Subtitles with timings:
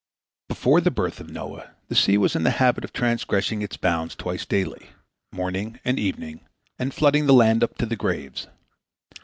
[0.49, 4.15] Before the birth of Noah, the sea was in the habit of transgressing its bounds
[4.15, 4.87] twice daily,
[5.31, 6.39] morning and evening,
[6.79, 8.47] and flooding the land up to the graves.